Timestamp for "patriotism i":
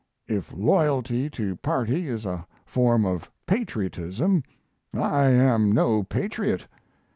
3.45-5.27